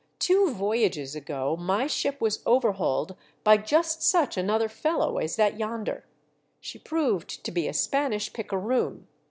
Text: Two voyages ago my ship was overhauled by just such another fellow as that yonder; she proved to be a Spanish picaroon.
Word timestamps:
Two 0.17 0.51
voyages 0.51 1.15
ago 1.15 1.55
my 1.59 1.85
ship 1.85 2.19
was 2.21 2.41
overhauled 2.47 3.15
by 3.43 3.57
just 3.57 4.01
such 4.01 4.35
another 4.35 4.67
fellow 4.67 5.19
as 5.19 5.35
that 5.35 5.59
yonder; 5.59 6.05
she 6.59 6.79
proved 6.79 7.43
to 7.43 7.51
be 7.51 7.67
a 7.67 7.73
Spanish 7.75 8.33
picaroon. 8.33 9.05